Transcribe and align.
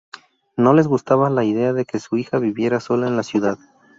No 0.57 0.73
les 0.73 0.87
gustaba 0.87 1.29
la 1.29 1.43
idea 1.43 1.73
de 1.73 1.85
que 1.85 1.99
su 1.99 2.17
hija 2.17 2.39
viviera 2.39 2.79
sola 2.79 3.07
en 3.07 3.17
la 3.17 3.21
ciudad. 3.21 3.59